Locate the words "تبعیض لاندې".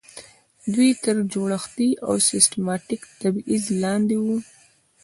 3.21-4.17